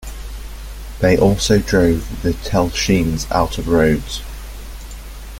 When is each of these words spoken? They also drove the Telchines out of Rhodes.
They 0.99 1.15
also 1.15 1.59
drove 1.59 2.23
the 2.23 2.31
Telchines 2.33 3.27
out 3.31 3.59
of 3.59 3.67
Rhodes. 3.67 4.23